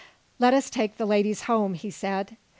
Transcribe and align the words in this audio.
"Let 0.39 0.55
us 0.55 0.71
take 0.71 0.97
the 0.97 1.05
ladies 1.05 1.43
home," 1.43 1.75
he 1.75 1.91
said. 1.91 2.35